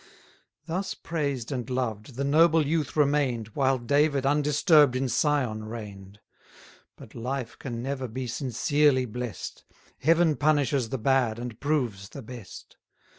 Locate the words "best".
12.23-12.77